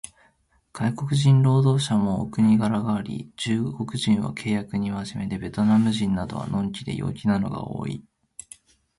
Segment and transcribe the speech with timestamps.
[0.73, 8.03] 外国人労働者もお国柄があり、中国人は契約に真面目で、ベトナムなどは呑気で陽気なのが多い